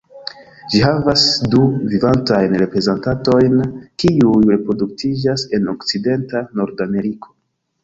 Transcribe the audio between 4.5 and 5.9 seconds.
reproduktiĝas en